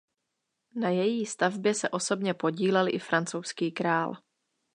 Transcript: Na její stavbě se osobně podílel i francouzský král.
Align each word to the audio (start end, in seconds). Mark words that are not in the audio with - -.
Na 0.75 0.89
její 0.89 1.25
stavbě 1.25 1.73
se 1.73 1.89
osobně 1.89 2.33
podílel 2.33 2.87
i 2.95 2.99
francouzský 2.99 3.71
král. 3.71 4.13